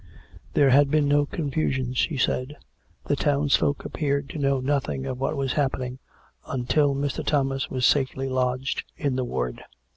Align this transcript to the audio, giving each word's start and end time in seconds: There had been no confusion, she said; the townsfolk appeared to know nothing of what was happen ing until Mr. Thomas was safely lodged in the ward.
There 0.55 0.71
had 0.71 0.89
been 0.89 1.07
no 1.07 1.27
confusion, 1.27 1.93
she 1.93 2.17
said; 2.17 2.57
the 3.05 3.15
townsfolk 3.15 3.85
appeared 3.85 4.31
to 4.31 4.39
know 4.39 4.59
nothing 4.59 5.05
of 5.05 5.19
what 5.19 5.37
was 5.37 5.53
happen 5.53 5.83
ing 5.83 5.99
until 6.47 6.95
Mr. 6.95 7.23
Thomas 7.23 7.69
was 7.69 7.85
safely 7.85 8.27
lodged 8.27 8.83
in 8.97 9.15
the 9.15 9.23
ward. 9.23 9.61